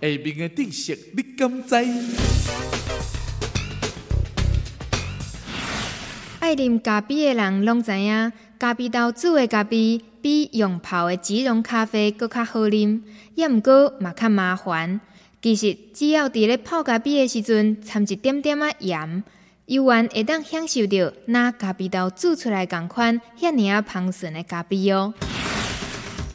[0.00, 1.74] 下面的知识你敢知？
[6.38, 13.02] 爱啉咖啡的人拢知影，咖啡豆煮的咖啡比用泡的即溶咖啡搁较好啉，
[13.34, 15.00] 也毋过嘛较麻烦。
[15.42, 19.24] 其实只要伫咧泡咖啡的时阵掺一点点啊盐，
[19.66, 25.12] 悠然会当享受到那咖啡豆煮出来共款遐尔啊芳醇的咖啡哦。